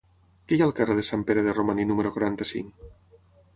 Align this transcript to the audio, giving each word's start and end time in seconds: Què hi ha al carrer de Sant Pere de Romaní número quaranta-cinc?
Què 0.51 0.55
hi 0.55 0.63
ha 0.63 0.67
al 0.67 0.73
carrer 0.79 0.95
de 0.99 1.03
Sant 1.09 1.27
Pere 1.27 1.45
de 1.49 1.55
Romaní 1.59 1.87
número 1.93 2.15
quaranta-cinc? 2.19 2.85